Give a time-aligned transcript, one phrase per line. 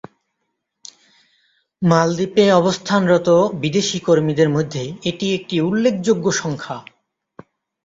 [1.81, 3.29] মালদ্বীপে অবস্থানরত
[3.55, 6.77] বিদেশী কর্মীদের মধ্যে এটি একটি উল্লেখযোগ্য সংখ্যা।